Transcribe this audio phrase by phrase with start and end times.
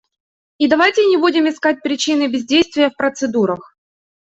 [0.57, 3.77] И давайте не будем искать причины бездействия в процедурах.